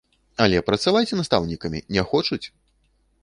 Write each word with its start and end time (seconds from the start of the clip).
Але 0.45 0.61
працаваць 0.69 1.15
настаўнікамі 1.19 1.79
не 1.97 2.03
хочуць! 2.13 2.43